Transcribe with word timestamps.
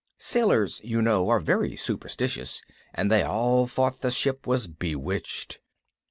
Sailors, 0.17 0.81
you 0.83 0.99
know, 0.99 1.29
are 1.29 1.39
very 1.39 1.75
superstitious, 1.75 2.63
and 2.91 3.11
they 3.11 3.21
all 3.21 3.67
thought 3.67 4.01
the 4.01 4.09
ship 4.09 4.47
was 4.47 4.65
bewitched. 4.65 5.59